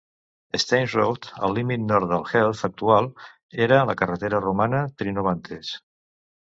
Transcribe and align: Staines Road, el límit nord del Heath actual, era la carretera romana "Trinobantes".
Staines 0.61 0.95
Road, 0.99 1.27
el 1.49 1.53
límit 1.57 1.83
nord 1.91 2.09
del 2.15 2.25
Heath 2.31 2.65
actual, 2.71 3.13
era 3.69 3.81
la 3.93 3.99
carretera 4.03 4.45
romana 4.51 4.85
"Trinobantes". 5.01 5.77